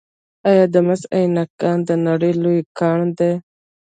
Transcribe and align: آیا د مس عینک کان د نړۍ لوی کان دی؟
آیا 0.49 0.65
د 0.73 0.75
مس 0.87 1.01
عینک 1.15 1.49
کان 1.61 1.77
د 1.89 1.91
نړۍ 2.07 2.31
لوی 2.43 2.59
کان 2.79 2.99
دی؟ 3.17 3.31